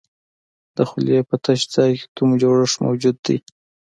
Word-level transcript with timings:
د 0.75 0.77
خولې 0.89 1.19
په 1.29 1.35
تش 1.45 1.61
ځای 1.73 1.91
کې 1.99 2.05
کوم 2.15 2.29
جوړښت 2.41 2.77
موجود 2.85 3.17
دی؟ 3.25 3.37